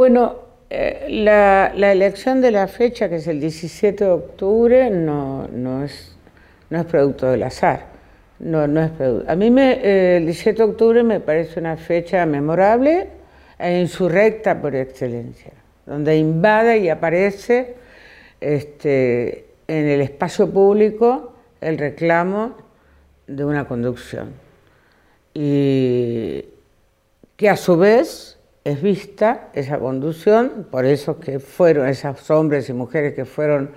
[0.00, 0.36] Bueno,
[0.70, 6.16] eh, la, elección de la fecha, que es el 17 de octubre, no, no, es,
[6.70, 7.84] no es producto del azar.
[8.38, 8.92] No, no es
[9.28, 13.08] A mí me, eh, el 17 de octubre me parece una fecha memorable
[13.58, 15.52] e insurrecta por excelencia,
[15.84, 17.74] donde invade y aparece
[18.40, 22.56] este, en el espacio público el reclamo
[23.26, 24.32] de una conducción.
[25.34, 26.46] Y
[27.36, 32.72] que a su vez es vista esa conducción por esos que fueron, esos hombres y
[32.72, 33.70] mujeres que fueron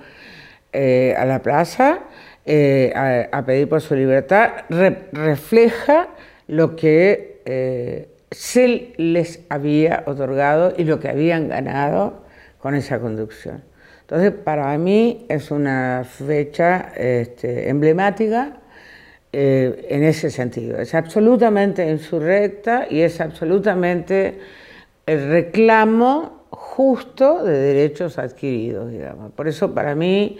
[0.73, 1.99] eh, a la plaza
[2.45, 2.91] eh,
[3.31, 6.09] a, pedir por su libertad, refleja
[6.47, 12.25] lo que eh, se les había otorgado y lo que habían ganado
[12.59, 13.63] con esa conducción.
[14.01, 18.57] Entonces, para mí es una fecha este, emblemática
[19.31, 20.79] en ese sentido.
[20.79, 24.37] Es absolutamente insurrecta y es absolutamente
[25.05, 29.31] el reclamo justo de derechos adquiridos, digamos.
[29.31, 30.37] Por eso para mí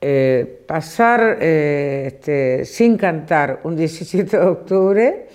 [0.00, 5.26] eh, pasar eh, este, sin cantar un 17 de octubre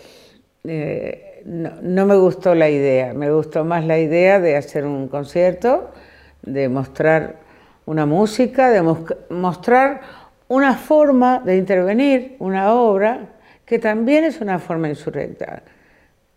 [0.63, 5.91] eh, no, me gustó la idea, me gustó más la idea de hacer un concierto,
[6.41, 7.39] de mostrar
[7.85, 8.81] una música, de
[9.29, 10.01] mostrar
[10.47, 13.33] una forma de intervenir, una obra
[13.65, 15.63] que también es una forma insurrecta.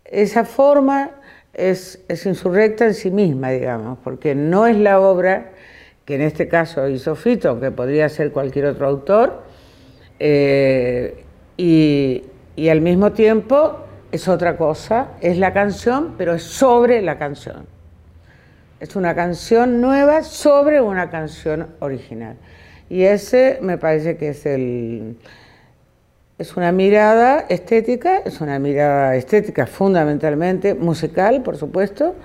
[0.03, 1.11] Esa forma
[1.53, 5.51] es, insurrecta en sí misma, digamos, porque no es la obra
[6.05, 9.43] que en este caso hizo Fito, que podría ser cualquier otro autor,
[10.19, 11.23] eh,
[11.57, 12.23] y,
[12.69, 13.79] al mismo tiempo
[14.11, 17.65] es otra cosa, es la canción, pero es sobre la canción.
[18.79, 22.37] Es una canción nueva sobre una canción original.
[22.89, 25.17] Y ese me parece que es el,
[26.39, 32.15] es una mirada estética, es una mirada estética fundamentalmente musical, por supuesto,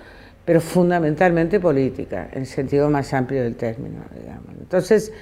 [0.44, 4.50] pero fundamentalmente política, en sentido más amplio del término, digamos.
[4.60, 5.12] Entonces,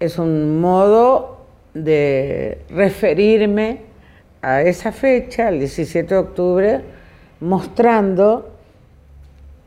[0.00, 3.82] es un modo de referirme
[4.42, 6.80] a esa fecha, el 17 de octubre,
[7.40, 8.50] mostrando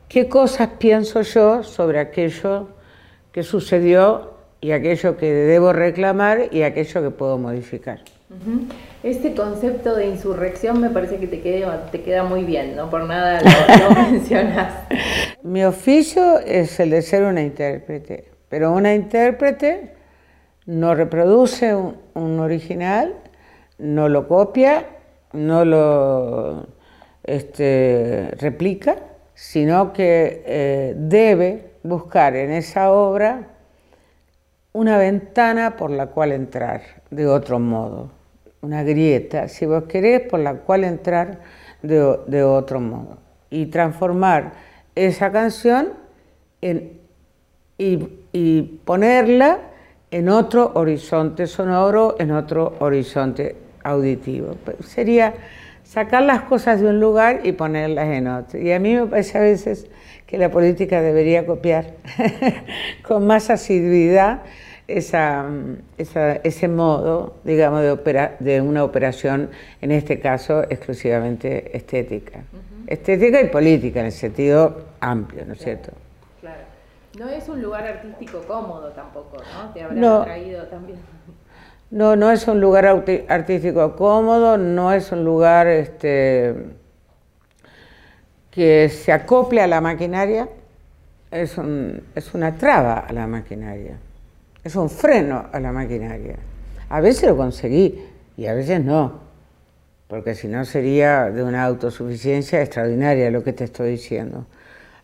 [0.09, 2.67] qué cosas pienso yo sobre aquello
[3.31, 7.99] que sucedió y aquello que debo reclamar y aquello que puedo modificar.
[9.01, 13.05] Este concepto de insurrección me parece que te queda, te queda muy bien, no por
[13.05, 14.83] nada lo, mencionas.
[15.41, 19.95] Mi oficio es el de ser una intérprete, pero una intérprete
[20.67, 23.15] no reproduce un, original,
[23.79, 24.85] no lo copia,
[25.33, 26.67] no lo
[27.23, 28.97] este, replica,
[29.33, 33.55] sino que eh, debe buscar en esa obra
[34.71, 38.18] una ventana por la cual entrar de otro modo
[38.61, 41.39] una grieta, si vos querés, por la cual entrar
[41.81, 43.17] de, otro modo
[43.49, 44.53] y transformar
[44.95, 45.93] esa canción
[46.61, 46.99] en,
[47.77, 49.59] y, ponerla
[50.11, 54.55] en otro horizonte sonoro, en otro horizonte auditivo.
[54.65, 55.33] Pues sería
[55.83, 58.59] sacar las cosas de un lugar y ponerlas en otro.
[58.59, 59.87] Y a mí me parece a veces
[60.27, 61.93] que la política debería copiar
[63.07, 64.41] con más asiduidad
[64.89, 65.45] esa,
[65.97, 69.49] ese modo, digamos, de, de una operación,
[69.81, 72.41] en este caso, exclusivamente estética.
[72.87, 75.91] Estética y política, en el sentido amplio, ¿no es cierto?
[76.41, 76.61] Claro.
[77.17, 79.73] No es un lugar artístico cómodo tampoco, ¿no?
[79.73, 80.99] Te habrá traído también.
[81.91, 86.55] No, no es un lugar artístico cómodo, no es un lugar este,
[88.51, 90.49] que se acople a la maquinaria,
[91.31, 93.97] es, un, es una traba a la maquinaria
[94.63, 96.35] es un freno a la maquinaria.
[96.89, 98.03] A veces lo conseguí
[98.37, 99.19] y a veces no,
[100.07, 104.45] porque si no sería de una autosuficiencia extraordinaria lo que te estoy diciendo.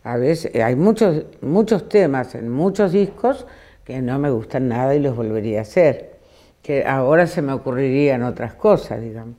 [0.02, 3.46] A veces hay muchos, muchos temas en muchos discos
[3.84, 6.16] que no me gustan nada y los volvería a hacer,
[6.62, 9.36] que ahora se me ocurrirían otras cosas, digamos.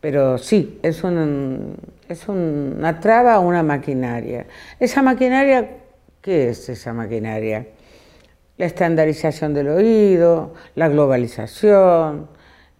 [0.00, 1.76] Pero sí, es, un,
[2.08, 4.46] es una traba a una maquinaria.
[4.78, 5.68] ¿Esa maquinaria
[6.22, 7.66] qué es esa maquinaria?
[8.60, 12.28] La estandarización del oído, la globalización,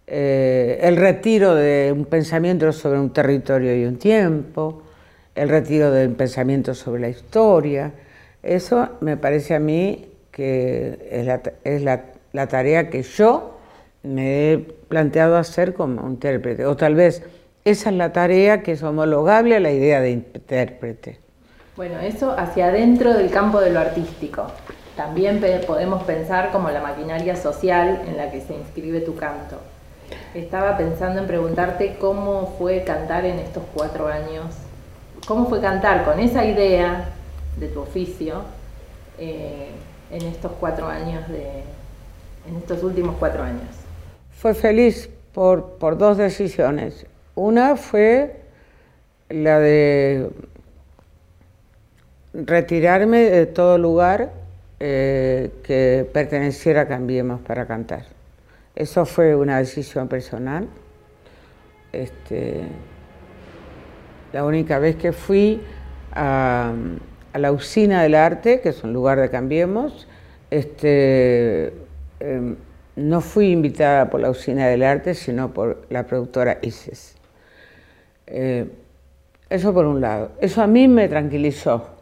[0.05, 4.83] eh, el retiro de un pensamiento sobre un territorio y un tiempo,
[5.33, 7.93] el retiro del pensamiento sobre la historia.
[8.43, 13.57] Eso me parece a mí que es la, tarea que yo
[14.03, 17.23] me he planteado hacer como intérprete, o tal vez
[17.65, 21.17] esa es la tarea que es homologable a la idea de intérprete.
[21.75, 24.45] Bueno, eso hacia adentro del campo de lo artístico.
[25.01, 29.57] También podemos pensar como la maquinaria social en la que se inscribe tu canto.
[30.35, 34.53] Estaba pensando en preguntarte cómo fue cantar en estos cuatro años,
[35.25, 37.09] cómo fue cantar con esa idea
[37.57, 38.43] de tu oficio
[39.17, 39.69] eh,
[40.11, 41.63] en estos cuatro años de,
[42.47, 43.69] en estos últimos cuatro años?
[44.37, 47.07] Fue feliz por, por dos decisiones.
[47.33, 48.35] Una fue
[49.29, 50.29] la de
[52.35, 54.40] retirarme de todo lugar
[54.83, 58.05] eh, que perteneciera a Cambiemos para cantar.
[58.75, 60.67] Eso fue una decisión personal.
[61.91, 62.61] Este,
[64.33, 65.61] la única vez que fui
[66.13, 66.73] a,
[67.35, 70.07] la usina del arte, que es un lugar de Cambiemos,
[70.49, 71.73] este,
[72.19, 72.55] em,
[72.95, 77.13] no fui invitada por la usina del arte, sino por la productora ISIS.
[78.25, 78.65] Eh,
[79.47, 80.31] eso por un lado.
[80.41, 82.00] Eso a mí me tranquilizó.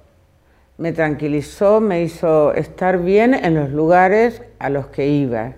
[0.80, 5.56] Me tranquilizó, me hizo estar bien en los lugares a los que iba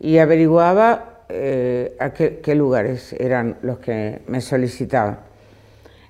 [0.00, 5.20] y averiguaba eh, a qué, lugares eran los que me solicitaban.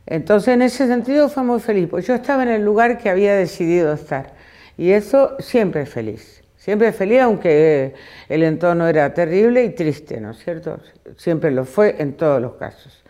[0.07, 3.35] Entonces, en ese sentido fue muy feliz, porque yo estaba en el lugar que había
[3.35, 4.33] decidido estar.
[4.79, 6.43] Y eso siempre es feliz.
[6.57, 7.93] Siempre feliz, aunque
[8.27, 10.81] el entorno era terrible y triste, ¿no es cierto?
[11.19, 13.05] Siempre lo fue en todos los casos.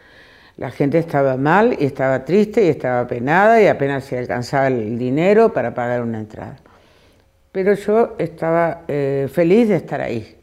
[0.57, 4.99] La gente estaba mal y estaba triste y estaba penada y apenas se alcanzaba el
[4.99, 6.57] dinero para pagar una entrada.
[7.53, 10.37] Pero yo estaba eh, feliz de estar ahí.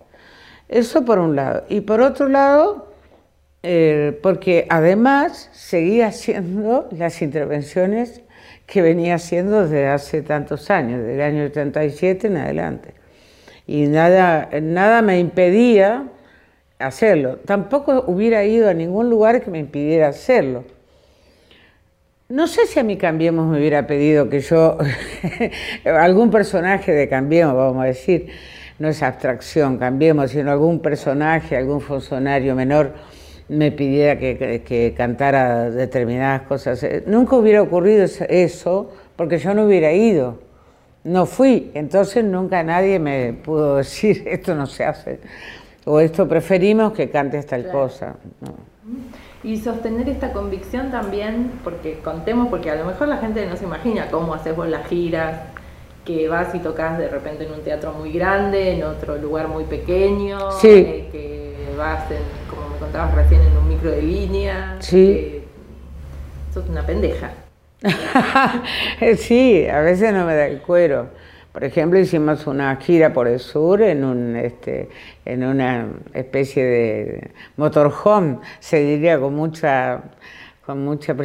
[0.70, 1.66] Eso por un lado.
[1.68, 2.94] Y por otro lado,
[3.64, 8.22] eh, porque además seguía haciendo las intervenciones
[8.68, 12.94] que venía haciendo desde hace tantos años, del año 37 en adelante.
[13.66, 16.08] Y nada, nada me impedía
[16.88, 17.38] hacerlo.
[17.46, 20.64] Tampoco hubiera ido a ningún lugar que me impidiera hacerlo.
[22.30, 24.78] No sé si a mí Cambiemos me hubiera pedido que yo,
[25.86, 28.28] algún personaje de Cambiemos, vamos a decir,
[28.80, 32.94] no es abstracción, Cambiemos, sino algún personaje, algún funcionario menor
[33.50, 36.84] me pidiera que, cantara determinadas cosas.
[36.84, 40.40] Eh, nunca hubiera ocurrido eso porque yo no hubiera ido.
[41.04, 45.20] No fui, entonces nunca nadie me pudo decir esto no se hace.
[45.86, 48.16] O esto preferimos que cantes tal cosa.
[49.44, 53.66] Y sostener esta convicción también, porque contemos, porque a lo mejor la gente no se
[53.66, 55.42] imagina cómo haces vos las giras,
[56.06, 59.66] que vas y tocas de repente en un teatro muy grande, en otro lugar muy
[59.66, 62.04] pequeño, eh, que vas,
[62.50, 64.78] como me contabas recién, en un micro de línea.
[64.80, 65.44] Sí.
[66.54, 67.32] sos una pendeja.
[69.18, 71.08] sí, a veces no me da el cuero.
[71.54, 74.90] Por ejemplo, hicimos una gira por el sur en, un, este,
[75.24, 80.02] en una especie de motorhome, se diría con mucha,
[80.66, 81.16] con mucha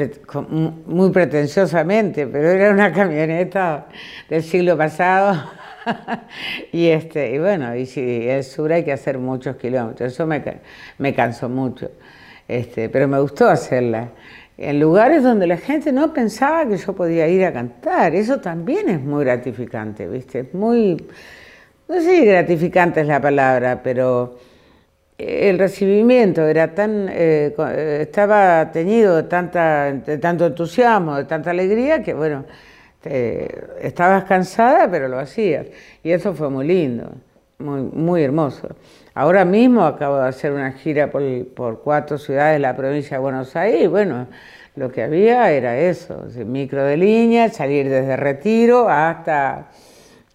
[0.85, 3.87] muy pretenciosamente, pero era una camioneta
[4.29, 5.51] del siglo pasado.
[6.73, 10.43] y, este, y bueno, y si el sur hay que hacer muchos kilómetros, eso me,
[10.99, 11.91] me cansó mucho,
[12.47, 14.11] este, pero me gustó hacerla
[14.59, 18.15] en lugares donde la gente no pensaba que yo podía ir a cantar.
[18.17, 20.51] Eso también es muy gratificante, ¿viste?
[20.53, 20.97] Muy,
[21.87, 24.37] no sé si gratificante es la palabra, pero
[25.17, 31.51] el recibimiento era tan, eh, eh, estaba teñido de, tanta, de tanto entusiasmo, de tanta
[31.51, 32.45] alegría, que bueno,
[33.81, 35.67] estabas cansada, pero lo hacías.
[36.03, 37.13] Y eso fue muy lindo,
[37.59, 38.69] muy, muy hermoso.
[39.19, 43.57] Ahora mismo acabo de hacer una gira por, cuatro ciudades de la provincia de Buenos
[43.57, 44.29] Aires bueno,
[44.77, 49.71] lo que había era eso, micro de línea, salir desde Retiro hasta,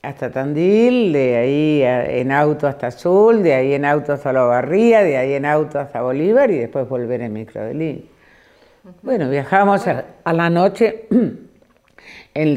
[0.02, 1.82] hasta Tandil, de ahí
[2.20, 5.80] en auto hasta Azul, de ahí en auto hasta La Barría, de ahí en auto
[5.80, 8.04] hasta Bolívar y después volver en micro de línea.
[9.02, 11.08] Bueno, viajamos a la noche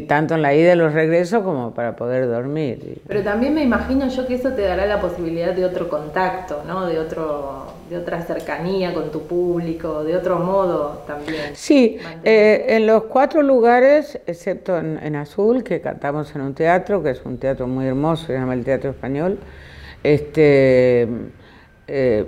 [0.06, 3.02] tanto en la ida y los regresos como para poder dormir.
[3.06, 6.86] Pero también me imagino yo que eso te dará la posibilidad de otro contacto, ¿no?
[6.86, 11.54] de, otro, de otra cercanía con tu público, de otro modo también.
[11.54, 17.10] Sí, eh, en los cuatro lugares, excepto en, Azul, que cantamos en un teatro, que
[17.10, 19.38] es un teatro muy hermoso, se llama el Teatro Español,
[20.02, 21.06] este,
[21.86, 22.26] eh,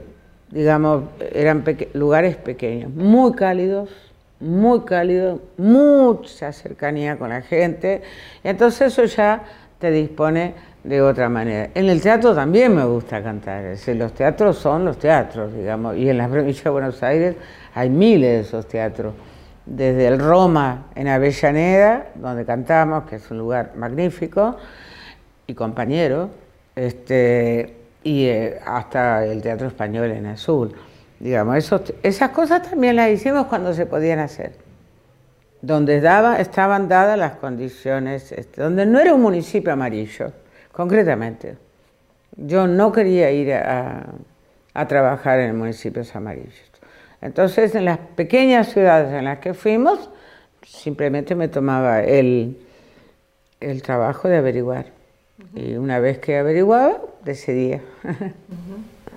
[0.51, 4.08] digamos, eran lugares pequeños, muy cálidos
[4.41, 8.03] muy cálido, mucha cercanía con la gente,
[8.45, 9.43] entonces eso ya
[9.79, 10.55] te dispone
[10.85, 11.71] de otra manera.
[11.75, 16.19] En el teatro también me gusta cantar, los teatros son los teatros, digamos, y en
[16.19, 17.37] la provincia de Buenos Aires
[17.75, 19.15] hay miles de esos teatros,
[19.67, 24.57] desde el Roma en Avellaneda, donde cantamos, que es un lugar magnífico,
[25.47, 26.31] y compañero,
[26.77, 30.75] este, y eh, hasta el Teatro Español en Azul.
[31.21, 31.73] Digamos,
[32.03, 34.53] esas cosas también las hicimos cuando se podían hacer,
[35.61, 40.33] donde daba, estaban dadas las condiciones, este, donde no era un municipio amarillo,
[40.71, 41.57] concretamente.
[42.37, 44.05] Yo no quería ir a,
[44.87, 46.55] trabajar en municipios amarillos.
[47.21, 50.09] Entonces, en las pequeñas ciudades en las que fuimos,
[50.65, 52.57] simplemente me tomaba el,
[53.59, 54.87] el trabajo de averiguar.
[55.57, 57.81] Y una vez que averiguaba, decidía.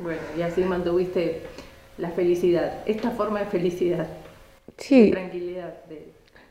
[0.04, 1.44] Bueno, y así mantuviste
[2.02, 4.08] la felicidad, esta forma de felicidad.
[4.78, 5.06] Sí.
[5.06, 5.74] De tranquilidad.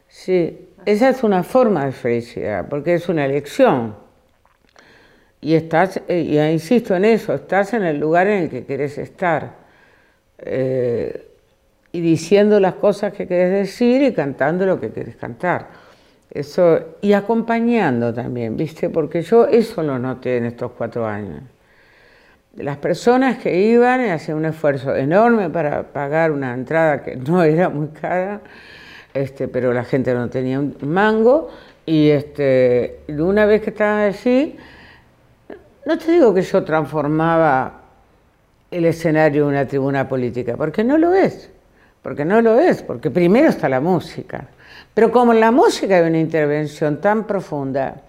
[0.08, 3.94] Sí, esa es una forma de felicidad, porque es una elección.
[5.40, 8.96] Y estás, eh, y insisto en eso, estás en el lugar en el que quieres
[8.98, 9.54] estar.
[10.38, 11.26] Eh,
[11.92, 15.68] y diciendo las cosas que quieres decir y cantando lo que quieres cantar.
[16.30, 18.88] Eso, y acompañando también, ¿viste?
[18.88, 21.42] Porque yo eso lo noté en estos cuatro años.
[22.56, 27.68] Las personas que iban hacían un esfuerzo enorme para pagar una entrada que no era
[27.68, 28.40] muy cara,
[29.14, 31.50] este, pero la gente no tenía un mango,
[31.86, 34.56] y este, una vez que estaban allí,
[35.86, 37.80] no te digo que yo transformaba
[38.70, 41.50] el escenario en una tribuna política, porque no lo es,
[42.02, 44.46] porque no lo es, porque primero está la música.
[44.94, 48.02] Pero como la música hay una intervención tan profunda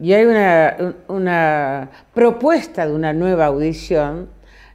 [0.00, 4.28] y hay una, una propuesta de una nueva audición,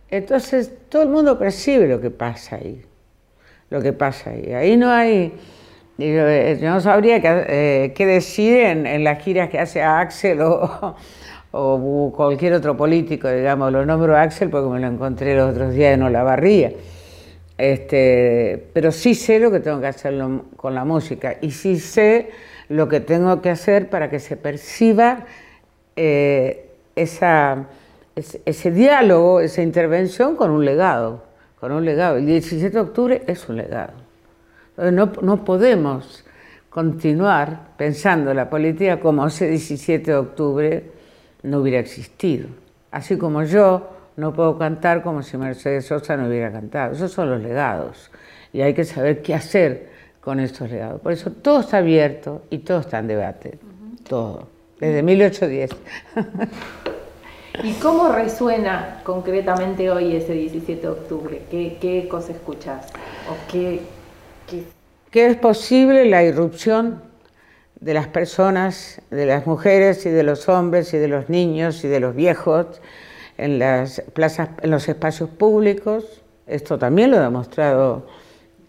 [0.09, 2.83] entonces todo el mundo percibe lo que pasa ahí,
[3.69, 4.53] lo que pasa ahí.
[4.53, 5.33] Ahí no hay,
[5.97, 10.95] yo no sabría qué, eh, qué decir en, en, las giras que hace Axel o,
[11.51, 15.93] o cualquier otro político, digamos, lo nombro Axel porque me lo encontré los otros días
[15.93, 16.73] en Olavarría.
[17.57, 20.19] Este, pero sí sé lo que tengo que hacer
[20.57, 22.31] con la música y sí sé
[22.73, 25.25] lo que tengo que hacer para que se perciba
[25.95, 27.65] eh, esa,
[28.15, 31.23] ese, ese, diálogo, esa intervención con un legado,
[31.59, 32.17] con un legado.
[32.17, 33.93] El 17 de octubre es un legado.
[34.77, 36.25] No, no podemos
[36.69, 40.83] continuar pensando la política como ese 17 de octubre
[41.43, 42.47] no hubiera existido.
[42.89, 46.93] Así como yo no puedo cantar como si Mercedes Sosa no hubiera cantado.
[46.93, 48.09] Esos son los legados.
[48.51, 49.92] Y hay que saber qué hacer
[50.23, 51.01] con estos legados.
[51.01, 53.59] Por eso todo está abierto y todo está en debate.
[54.07, 54.47] Todo.
[54.79, 55.71] Desde 1810.
[57.63, 61.41] ¿Y cómo resuena concretamente hoy ese 17 de octubre?
[61.51, 62.87] ¿Qué, qué cosa escuchas?
[63.29, 63.81] ¿O qué,
[64.49, 64.63] qué...
[65.11, 67.03] Que es posible la irrupción
[67.79, 71.87] de las personas, de las mujeres y de los hombres y de los niños y
[71.87, 72.81] de los viejos
[73.37, 76.23] en las plazas, en los espacios públicos.
[76.47, 78.07] Esto también lo ha demostrado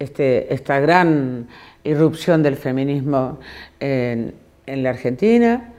[0.05, 1.49] este, esta gran
[1.83, 3.39] irrupción del feminismo
[3.81, 4.35] en,
[4.67, 5.71] la Argentina.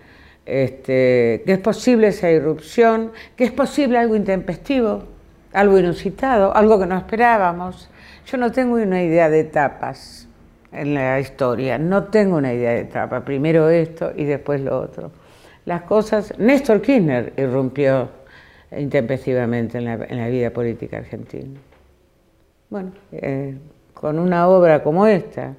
[0.46, 5.04] Este, que es posible esa irrupción, que es posible algo intempestivo,
[5.54, 7.90] algo inusitado, algo que no esperábamos.
[8.28, 10.28] Yo no tengo una idea de etapas
[10.72, 11.78] en la historia.
[11.78, 15.12] No tengo una idea de etapa, primero esto y después lo otro.
[15.66, 18.10] Las cosas, Néstor Kirchner irrumpió
[18.78, 21.60] intempestivamente en la, en la vida política argentina.
[22.70, 23.56] Bueno, eh,
[23.96, 25.56] con una obra como esta,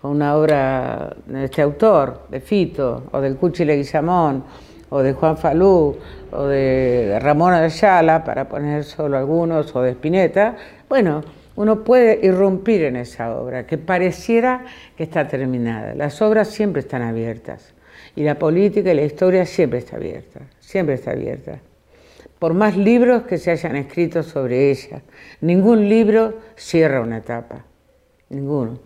[0.00, 4.44] con una obra de este autor, de Fito, o del Cuchi Leguizamón,
[4.90, 5.96] o de Juan Falú,
[6.30, 10.56] o de Ramón Ayala, para poner solo algunos, o de Spinetta,
[10.88, 11.22] bueno,
[11.56, 14.64] uno puede irrumpir en esa obra, que pareciera
[14.96, 15.94] que está terminada.
[15.94, 17.74] Las obras siempre están abiertas
[18.14, 21.58] y la política y la historia siempre está abierta, siempre está abierta.
[22.38, 25.02] Por más libros que se hayan escrito sobre ella,
[25.40, 27.64] ningún libro cierra una etapa,
[28.28, 28.78] ninguno.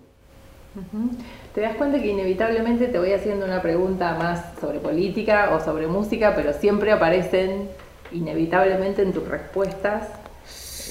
[1.55, 5.87] Te das cuenta que inevitablemente te voy haciendo una pregunta más sobre política o sobre
[5.87, 7.69] música, pero siempre aparecen
[8.11, 10.09] inevitablemente en tus respuestas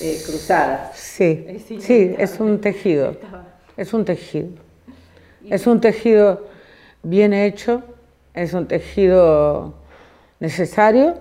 [0.02, 0.96] eh, cruzadas.
[0.96, 1.46] Sí,
[1.80, 3.16] sí, es un tejido.
[3.76, 4.50] Es un tejido.
[5.50, 6.48] Es un tejido
[7.02, 7.82] bien hecho,
[8.36, 9.74] es un tejido
[10.40, 11.16] necesario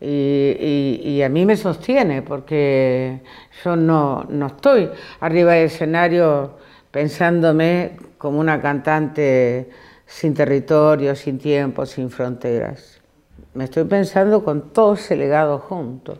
[0.00, 3.20] y, a mí me sostiene porque
[3.62, 4.88] yo no, no estoy
[5.20, 6.52] arriba del escenario
[6.98, 9.70] pensándome como una cantante
[10.04, 13.00] sin territorio, sin tiempo, sin fronteras.
[13.54, 16.18] Me estoy pensando con todo ese legado junto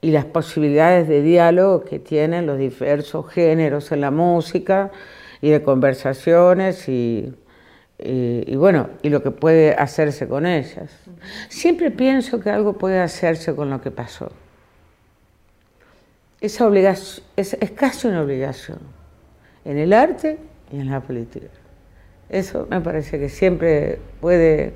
[0.00, 4.90] y las posibilidades de diálogo que tienen los diversos géneros en la música
[5.42, 7.34] y de conversaciones y,
[8.56, 10.90] bueno, y lo que puede hacerse con ellas.
[11.50, 14.32] Siempre pienso que algo puede hacerse con lo que pasó.
[16.40, 16.58] Es
[17.76, 19.03] casi una obligación
[19.64, 20.38] en el arte
[20.72, 21.46] y en la política.
[22.28, 24.72] Eso me parece que siempre puede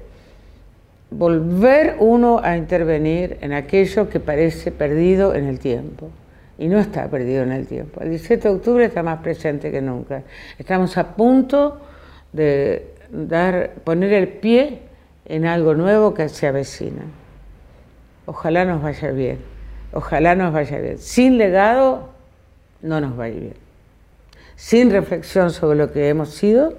[1.11, 6.11] volver uno a intervenir en aquello que parece perdido en el tiempo.
[6.59, 8.01] Y no está perdido en el tiempo.
[8.01, 10.25] El 17 de octubre está más presente que nunca.
[10.59, 11.81] Estamos a punto
[12.33, 14.81] de dar, poner el pie
[15.25, 17.03] en algo nuevo que se avecina.
[18.27, 19.39] Ojalá nos vaya bien.
[19.93, 20.99] Ojalá nos vaya bien.
[20.99, 22.11] Sin legado
[22.83, 23.68] no nos va a ir bien.
[24.59, 26.75] Sin reflexión sobre lo que hemos sido,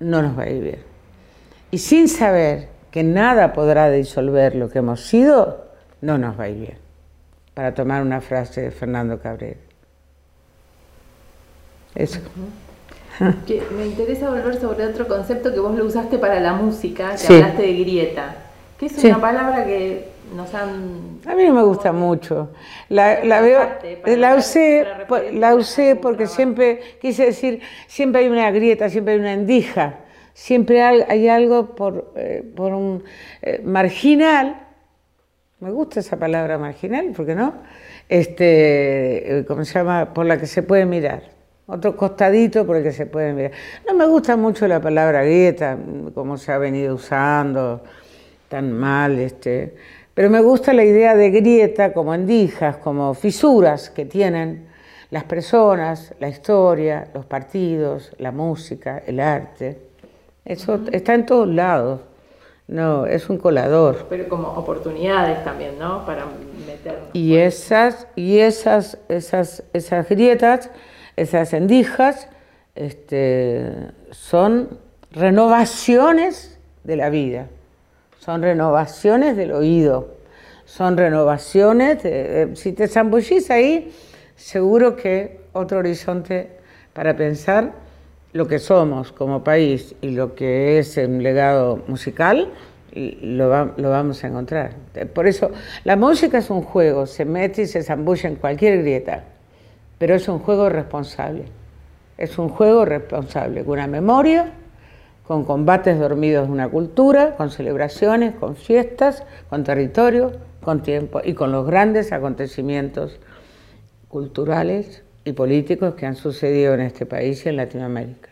[0.00, 0.82] no nos va a ir bien.
[1.70, 5.64] Y sin saber que nada podrá disolver lo que hemos sido,
[6.00, 6.78] no nos va a ir bien.
[7.54, 9.60] Para tomar una frase de Fernando Cabrera.
[11.94, 12.18] Eso.
[13.20, 17.62] me interesa volver sobre otro concepto que vos lo usaste para la música, que hablaste
[17.62, 18.34] de grieta,
[18.76, 21.20] que es una palabra que nos han...
[21.26, 22.50] A mí no me gusta mucho.
[22.88, 23.60] La, la veo,
[24.16, 24.86] la usé,
[25.32, 30.00] la usé porque siempre, quise decir, siempre hay una grieta, siempre hay una endija,
[30.34, 33.04] siempre hay, algo por, eh, por un
[33.42, 34.66] eh, marginal,
[35.60, 37.54] me gusta esa palabra marginal, ¿por qué no?
[38.08, 40.12] Este, eh, ¿cómo se llama?
[40.12, 41.32] Por la que se puede mirar
[41.66, 43.52] otro costadito por el que se puede mirar.
[43.86, 45.78] No me gusta mucho la palabra grieta,
[46.14, 47.82] como se ha venido usando
[48.48, 49.74] tan mal, este,
[50.14, 54.68] pero me gusta la idea de grieta como endijas, como fisuras que tienen
[55.10, 59.78] las personas, la historia, los partidos, la música, el arte.
[60.44, 62.00] Eso está en todos lados.
[62.68, 64.06] No, es un colador.
[64.08, 66.06] Pero como oportunidades también, ¿no?
[66.06, 66.24] Para
[66.66, 67.10] meternos.
[67.12, 70.70] Y esas, y esas, esas, esas grietas
[71.16, 72.28] esas endijas
[72.74, 74.78] este, son
[75.10, 77.48] renovaciones de la vida,
[78.22, 80.14] son renovaciones del oído,
[80.64, 81.98] son renovaciones,
[82.58, 83.92] si te zambullís ahí,
[84.36, 86.50] seguro que otro horizonte
[86.92, 87.72] para pensar
[88.32, 92.48] lo que somos como país y lo que es un legado musical,
[92.94, 94.74] lo, lo, vamos a encontrar.
[95.14, 95.50] Por eso,
[95.84, 99.24] la música es un juego, se mete y se zambulla en cualquier grieta
[100.02, 101.44] pero es un juego responsable.
[102.18, 104.52] Es un juego responsable, una memoria,
[105.26, 111.34] con combates dormidos de una cultura, con celebraciones, con fiestas, con territorio, con tiempo y
[111.34, 113.20] con los grandes acontecimientos
[114.08, 118.28] culturales y políticos que han sucedido en este país y en Latinoamérica.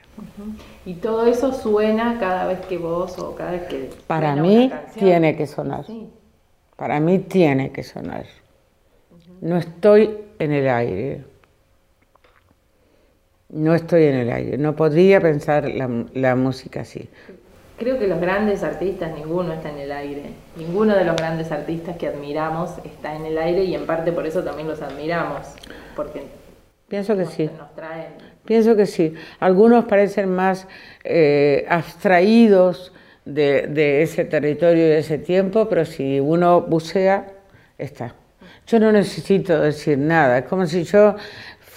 [0.85, 3.91] Y todo eso suena cada vez que vos o cada vez que...
[4.07, 5.87] Para mí tiene que sonar.
[6.77, 8.27] Para mí tiene que sonar.
[9.41, 11.25] No estoy en el aire
[13.53, 17.09] no estoy en el aire, no podría pensar la, música así.
[17.79, 20.23] Creo que los grandes artistas, ninguno está en el aire.
[20.57, 24.27] Ninguno de los grandes artistas que admiramos está en el aire y en parte por
[24.27, 25.47] eso también los admiramos.
[25.97, 26.23] Porque
[26.89, 27.49] Pienso que sí.
[28.45, 29.15] Pienso que sí.
[29.39, 30.67] Algunos parecen más
[31.05, 32.93] eh, abstraídos
[33.25, 37.33] de, de, ese territorio y de ese tiempo, pero si uno bucea,
[37.79, 38.15] está.
[38.67, 40.39] Yo no necesito decir nada.
[40.39, 41.15] Es como si yo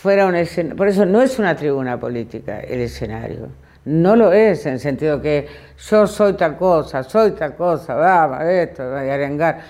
[0.04, 0.76] fuera un escenario.
[0.76, 3.48] Por eso no es una tribuna política el escenario.
[3.86, 8.42] No lo es, en el sentido que yo soy tal cosa, soy tal cosa, vamos,
[8.42, 9.62] esto, y arengar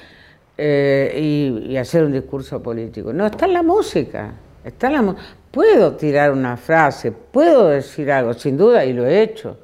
[0.57, 3.13] eh, y, hacer un discurso político.
[3.13, 4.33] No, está en la música.
[4.65, 5.15] Está en la
[5.51, 9.59] puedo tirar una frase, puedo decir algo, sin duda, y lo he hecho,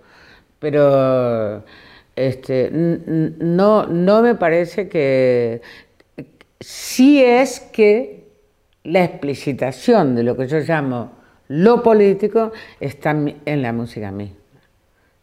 [0.60, 1.63] pero
[2.15, 5.63] este, no, no me parece que.
[6.60, 8.29] Sí es que
[8.84, 11.12] la explicitación de lo que yo llamo
[11.50, 14.38] lo político está en la música misma.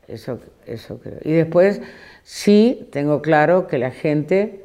[0.09, 1.19] Eso, eso creo.
[1.23, 1.81] Y después
[2.23, 4.65] sí tengo claro que la gente,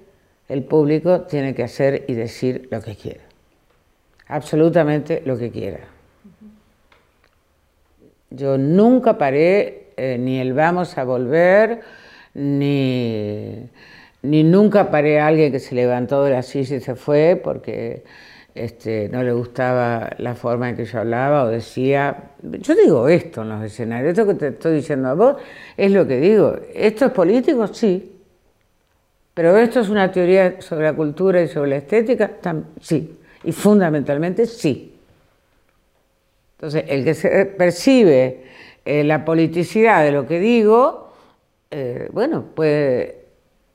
[0.49, 3.23] el público, tiene que hacer y decir lo que quiera.
[4.27, 5.81] Absolutamente lo que quiera.
[8.31, 11.81] Yo nunca paré eh, ni el vamos a volver,
[12.33, 13.69] ni,
[14.21, 18.03] ni nunca paré a alguien que se levantó de la silla y se fue, porque
[18.53, 23.43] este, no le gustaba la forma en que yo hablaba o decía, yo digo esto
[23.43, 25.37] en los escenarios, esto que te estoy diciendo a vos
[25.77, 27.67] es lo que digo, ¿esto es político?
[27.67, 28.11] Sí,
[29.33, 32.31] pero esto es una teoría sobre la cultura y sobre la estética,
[32.81, 34.97] sí, y fundamentalmente sí.
[36.57, 38.43] Entonces, el que se percibe
[38.85, 41.13] eh, la politicidad de lo que digo,
[41.71, 43.21] eh, bueno, puede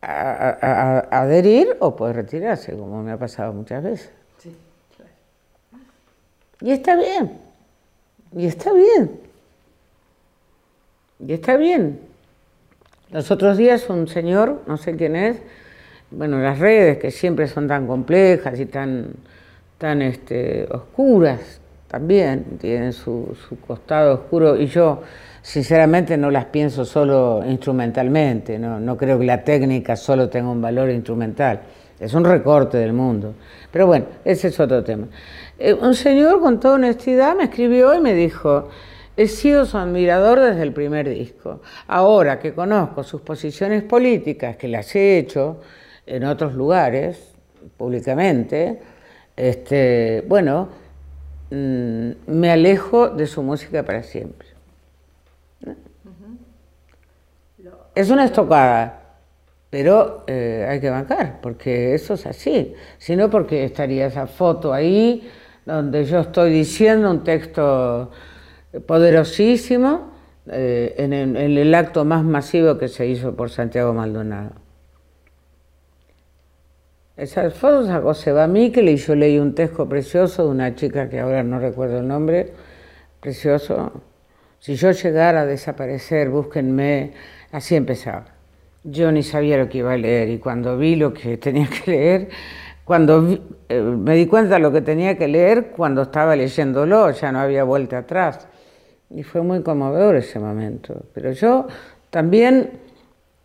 [0.01, 4.13] adherir o puede retirarse, como me ha pasado muchas veces.
[6.67, 7.31] Y está bien.
[8.37, 9.21] Y está bien.
[11.25, 12.01] Y está bien.
[13.13, 15.41] Los otros días un señor, no sé quién es,
[16.11, 19.13] bueno, las redes que siempre son tan complejas y tan,
[19.79, 25.03] tan este, oscuras también, tienen su, su costado oscuro y yo
[25.43, 30.61] sinceramente no las pienso solo instrumentalmente, no, no creo que la técnica solo tenga un
[30.61, 31.61] valor instrumental,
[32.01, 33.35] es un recorte del mundo.
[33.71, 35.07] Pero bueno, ese es otro tema.
[35.59, 38.69] Eh, un señor con toda honestidad me escribió y me dijo,
[39.17, 41.63] he sido su admirador desde el primer disco.
[41.87, 45.61] Ahora que conozco sus posiciones políticas, que las he hecho
[46.07, 47.33] en otros lugares,
[47.77, 48.81] públicamente,
[49.35, 50.69] este, bueno,
[51.51, 54.49] mm, me alejo de su música para siempre.
[57.95, 59.01] Es una estocada,
[59.71, 62.75] pero eh, hay que bancar, porque eso es así.
[62.99, 65.27] Si no, porque estaría esa foto ahí
[65.67, 68.11] donde yo estoy diciendo un texto
[68.87, 70.13] poderosísimo
[70.49, 74.53] eh, en, el, acto más masivo que se hizo por Santiago Maldonado.
[77.17, 81.19] Esas fotos sacó Seba Miquel y yo leí un texto precioso de una chica que
[81.19, 82.53] ahora no recuerdo el nombre,
[83.21, 84.03] precioso.
[84.61, 87.13] Si yo llegara a desaparecer, búsquenme,
[87.51, 88.27] así empezaba.
[88.85, 91.91] Yo ni sabía lo que iba a leer y cuando vi lo que tenía que
[91.91, 92.29] leer,
[92.87, 93.37] cuando
[93.69, 97.41] eh, me di cuenta de lo que tenía que leer, cuando estaba leyéndolo, ya no
[97.41, 98.47] había vuelta atrás.
[99.11, 100.95] Y fue muy conmovedor ese momento.
[101.13, 101.67] Pero yo
[102.11, 102.79] también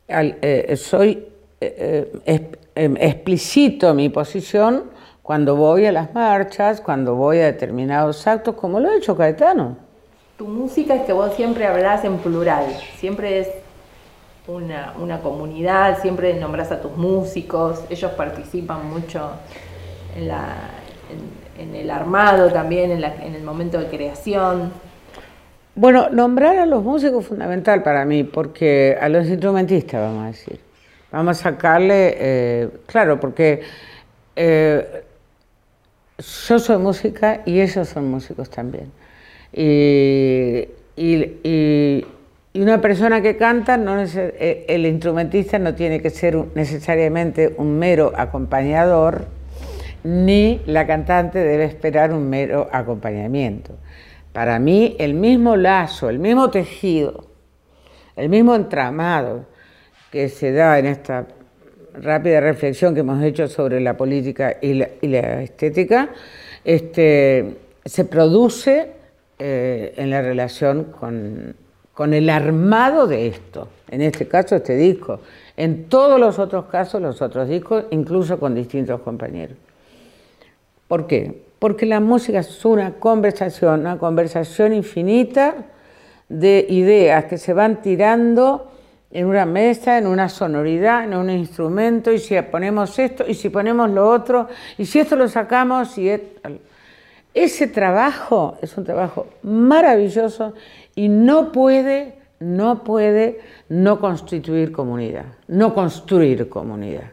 [0.07, 1.25] eh, soy
[1.59, 4.83] eh, em, explicito mi posición
[5.23, 9.75] cuando voy a las marchas, cuando voy a determinados actos, como lo ha hecho Caetano.
[10.37, 12.65] Tu música es que vos siempre hablas en plural,
[12.99, 13.47] siempre es
[14.55, 19.31] una, comunidad, siempre nombras a tus músicos, ellos participan mucho
[20.15, 24.71] en, el armado también, en, el momento de creación.
[25.75, 30.27] Bueno, nombrar a los músicos es fundamental para mí, porque a los instrumentistas, vamos a
[30.27, 30.59] decir.
[31.11, 33.61] Vamos a sacarle, eh, claro, porque
[34.35, 35.03] eh,
[36.17, 38.91] yo soy música y ellos son músicos también.
[39.53, 40.67] y
[42.53, 43.79] una persona que canta,
[44.15, 49.25] eh, el instrumentista no tiene que ser necesariamente un mero acompañador,
[50.03, 53.77] ni la cantante debe esperar un mero acompañamiento.
[54.33, 57.25] Para mí, el mismo lazo, el mismo tejido,
[58.15, 59.45] el mismo entramado
[60.11, 61.27] que se da en esta
[61.93, 66.09] rápida reflexión que hemos hecho sobre la política y la, estética,
[66.65, 68.91] este, se produce
[69.39, 71.55] eh, en la relación con,
[72.01, 75.19] con el armado de esto, en este caso este disco,
[75.55, 79.55] en todos los otros casos los otros discos, incluso con distintos compañeros.
[80.87, 81.43] ¿Por qué?
[81.59, 85.53] Porque la música es una conversación, una conversación infinita
[86.27, 88.71] de ideas que se van tirando
[89.11, 93.49] en una mesa, en una sonoridad, en un instrumento, y si ponemos esto, y si
[93.49, 94.47] ponemos lo otro,
[94.79, 96.09] y si esto lo sacamos, y
[97.33, 100.53] ese trabajo es un trabajo maravilloso
[100.95, 103.39] y no puede, no puede
[103.69, 107.11] no constituir comunidad, no construir comunidad.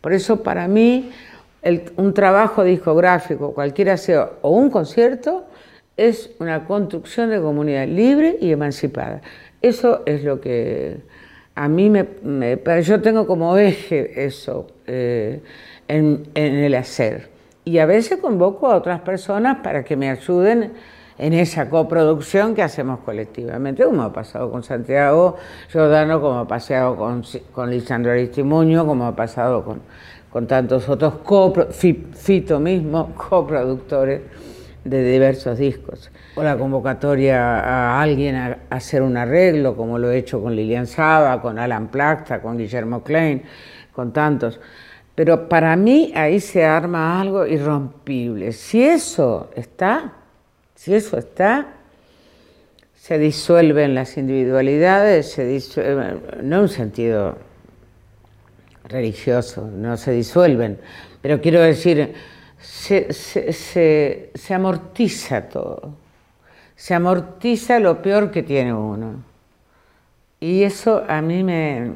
[0.00, 1.10] Por eso para mí
[1.96, 5.44] un trabajo discográfico, cualquiera sea, o un concierto,
[5.96, 9.20] es una construcción de comunidad libre y emancipada.
[9.60, 10.98] Eso es lo que
[11.56, 12.06] a mí me,
[12.82, 15.40] yo tengo como eje eso eh,
[15.88, 17.37] en el hacer.
[17.68, 20.72] Y a veces convoco a otras personas para que me ayuden
[21.18, 25.36] en esa coproducción que hacemos colectivamente, como ha pasado con Santiago
[25.70, 29.82] Giordano, como ha pasado con, con Lisandro Aristimuño, como ha pasado con,
[30.30, 31.16] con tantos otros,
[32.14, 34.22] Fito mismo, coproductores
[34.82, 36.10] de diversos discos.
[36.36, 40.86] O la convocatoria a alguien a, hacer un arreglo, como lo he hecho con Lilian
[40.86, 43.42] Saba, con Alan Plasta, con Guillermo Klein,
[43.92, 44.58] con tantos.
[45.18, 48.52] Pero para mí ahí se arma algo irrompible.
[48.52, 50.12] Si eso está,
[50.76, 51.74] si eso está,
[52.94, 55.42] se disuelven las individualidades, no
[56.38, 57.36] en un sentido
[58.84, 60.78] religioso, no se disuelven,
[61.20, 62.14] pero quiero decir,
[62.60, 65.96] se, amortiza todo,
[66.76, 69.24] se amortiza lo peor que tiene uno.
[70.38, 71.94] Y eso a mí me,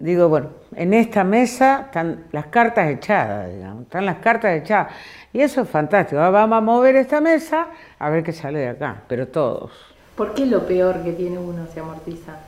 [0.00, 4.92] digo, bueno, en esta mesa están las cartas echadas, digamos, están las cartas echadas.
[5.32, 6.20] Y eso es fantástico.
[6.20, 9.72] Vamos a mover esta mesa a ver qué sale de acá, pero todos.
[10.16, 12.38] ¿Por qué lo peor que tiene uno se amortiza?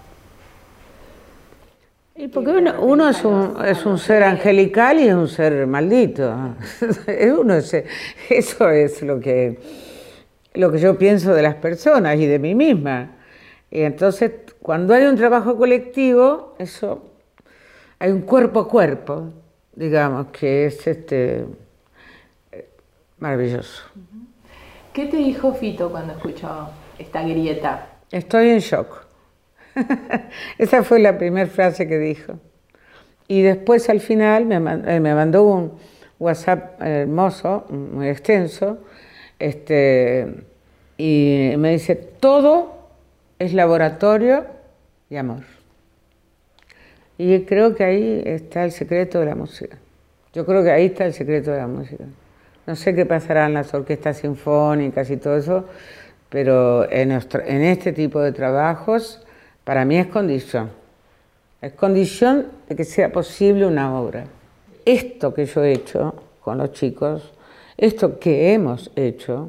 [2.15, 6.35] Y porque uno, es, un, es un ser angelical y es un ser maldito.
[7.39, 9.59] uno eso es lo que,
[10.55, 13.13] lo que yo pienso de las personas y de mí misma.
[13.71, 17.12] Y entonces, cuando hay un trabajo colectivo, eso
[18.03, 19.31] hay un cuerpo a cuerpo,
[19.77, 21.47] digamos, que es este
[23.21, 23.85] Maravilloso.
[24.93, 27.87] ¿Qué te dijo Fito cuando escuchó esta grieta?
[28.11, 29.07] Estoy en shock.
[30.59, 32.41] Esa fue la primera frase que dijo.
[33.29, 35.75] Y después al final me, eh, mandó un
[36.19, 38.79] WhatsApp hermoso, muy extenso,
[39.39, 40.43] este,
[40.99, 42.89] y me dice, todo
[43.39, 44.47] es laboratorio
[45.09, 45.62] y amor.
[47.25, 49.79] Y creo que ahí está el secreto de la música.
[50.35, 52.03] Yo creo que ahí está el secreto de la música.
[52.67, 55.67] No sé qué pasará en las orquestas sinfónicas y todo eso,
[56.29, 59.25] pero en, este tipo de trabajos
[59.63, 60.71] para mí es condición.
[61.61, 64.25] es condición de que sea posible una obra.
[64.85, 67.33] Esto que yo he hecho con los chicos,
[67.77, 69.49] esto que hemos hecho,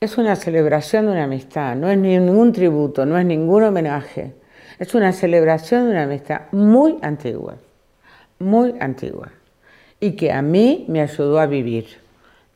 [0.00, 4.39] es una celebración de una amistad, no es ningún tributo, no es ningún homenaje,
[4.78, 7.56] es una celebración de una amistad muy antigua,
[8.38, 9.30] muy antigua,
[9.98, 11.86] y que a mí me ayudó a vivir.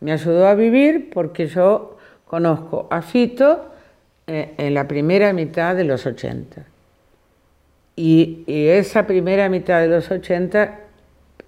[0.01, 1.97] Me ayudó a vivir porque yo
[2.27, 3.71] conozco a Fito
[4.27, 6.65] eh, en la primera mitad de los 80.
[7.97, 10.81] Y, esa primera mitad de los 80,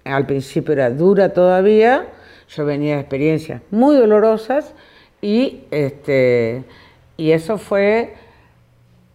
[0.05, 2.07] al principio era dura todavía,
[2.49, 4.73] yo venía de experiencias muy dolorosas
[5.21, 6.63] y, este,
[7.17, 8.13] y eso fue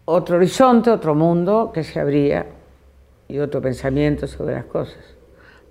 [0.04, 2.46] otro horizonte, otro mundo que se abría
[3.28, 5.02] y otro pensamiento sobre las cosas.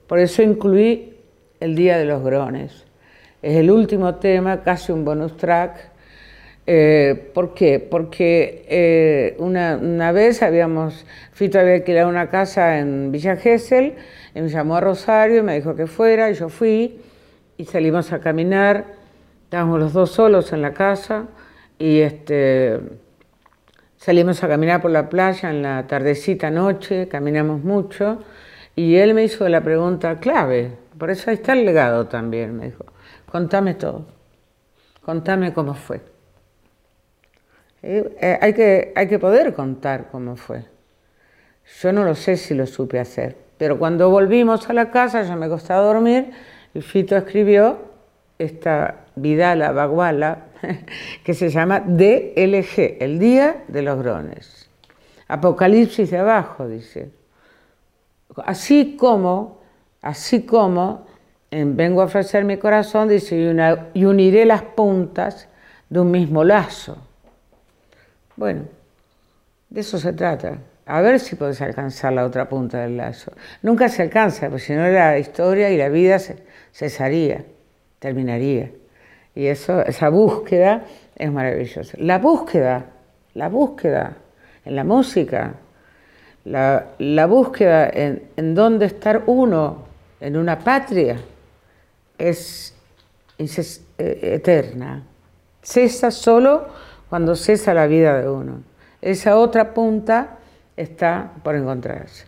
[0.08, 1.18] Por eso incluí
[1.60, 2.86] el Día de los Grones.
[3.42, 5.92] Es el último tema, casi un bonus track,
[6.68, 7.80] eh, ¿Por qué?
[7.80, 13.96] Porque eh, una, vez habíamos, Fito había alquilado una casa en Villa Gesell,
[14.36, 17.02] y me llamó a Rosario y me dijo que fuera, y yo fui,
[17.58, 18.86] y salimos a caminar,
[19.44, 21.28] estábamos los dos solos en la casa,
[21.80, 22.80] y este,
[24.02, 28.24] salimos a caminar por la playa en la tardecita noche, caminamos mucho,
[28.76, 32.66] y él me hizo la pregunta clave, por eso ahí está el legado también, me
[32.66, 32.84] dijo,
[33.32, 34.08] contame todo,
[35.06, 36.02] contame cómo fue.
[37.84, 40.66] Eh, hay, que, hay que poder contar cómo fue.
[41.82, 45.36] Yo no lo sé si lo supe hacer, pero cuando volvimos a la casa, yo
[45.36, 46.32] me costaba dormir,
[46.74, 47.91] y Fito escribió
[48.44, 50.46] esta Vidala Baguala,
[51.24, 54.70] que se llama DLG, el Día de los Grones.
[55.28, 57.12] Apocalipsis de abajo, dice.
[58.46, 59.62] Así como,
[60.02, 61.08] así como,
[61.52, 63.54] en Vengo a ofrecer mi corazón, dice,
[63.94, 65.50] y uniré las puntas
[65.90, 66.98] de un mismo lazo.
[68.36, 68.64] Bueno,
[69.70, 70.58] de eso se trata.
[70.86, 73.32] A ver si puedes alcanzar la otra punta del lazo.
[73.62, 76.18] Nunca se alcanza, porque si no la historia y la vida
[76.74, 77.46] cesaría,
[78.02, 78.72] terminaría.
[79.36, 80.86] Y eso, esa búsqueda
[81.16, 81.96] es maravillosa.
[82.00, 82.88] La búsqueda,
[83.36, 84.18] la búsqueda
[84.66, 85.54] en la música,
[86.44, 89.84] la, búsqueda en, en dónde estar uno
[90.20, 91.22] en una patria
[92.18, 92.76] es,
[93.38, 95.04] es eh, eterna.
[95.62, 96.66] Cesa solo
[97.08, 98.64] cuando cesa la vida de uno.
[99.00, 100.40] Esa otra punta
[100.76, 102.26] está por encontrarse.